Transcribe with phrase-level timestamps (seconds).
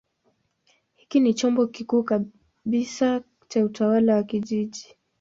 [0.95, 4.95] Hiki ni chombo kikuu kabisa cha utawala wa kijiji.